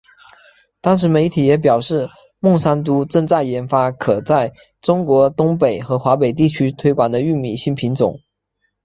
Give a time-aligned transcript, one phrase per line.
[0.81, 2.09] 当时媒体也表示
[2.39, 8.19] 孟山都正在研发可在中国东北和华北地区推广的玉米新品种。